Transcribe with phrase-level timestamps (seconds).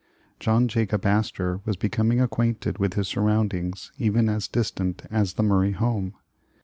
[0.39, 5.73] John Jacob Astor was becoming acquainted with his surroundings even as distant as the Murray
[5.73, 6.15] home.